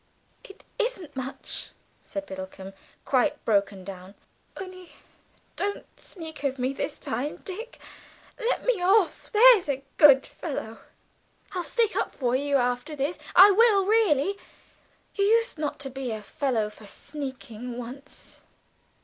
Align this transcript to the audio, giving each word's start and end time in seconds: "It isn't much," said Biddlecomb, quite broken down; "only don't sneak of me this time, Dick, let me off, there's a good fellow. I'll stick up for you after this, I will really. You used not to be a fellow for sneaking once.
"It 0.43 0.63
isn't 0.79 1.15
much," 1.15 1.69
said 2.03 2.25
Biddlecomb, 2.25 2.73
quite 3.05 3.45
broken 3.45 3.83
down; 3.83 4.15
"only 4.57 4.93
don't 5.55 5.85
sneak 5.99 6.43
of 6.43 6.57
me 6.57 6.73
this 6.73 6.97
time, 6.97 7.35
Dick, 7.45 7.77
let 8.39 8.65
me 8.65 8.81
off, 8.81 9.31
there's 9.31 9.69
a 9.69 9.83
good 9.97 10.25
fellow. 10.25 10.79
I'll 11.51 11.63
stick 11.63 11.95
up 11.95 12.15
for 12.15 12.35
you 12.35 12.57
after 12.57 12.95
this, 12.95 13.19
I 13.35 13.51
will 13.51 13.85
really. 13.85 14.39
You 15.13 15.23
used 15.25 15.59
not 15.59 15.77
to 15.81 15.91
be 15.91 16.09
a 16.09 16.23
fellow 16.23 16.71
for 16.71 16.87
sneaking 16.87 17.77
once. 17.77 18.39